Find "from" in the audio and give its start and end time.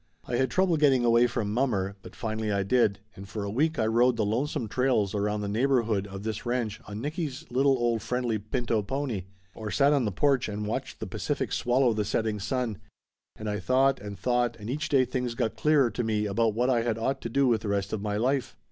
1.27-1.53